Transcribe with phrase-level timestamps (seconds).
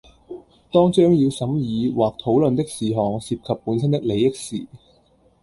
[0.71, 4.65] 當將要審議或討論的事項涉及本身的利益時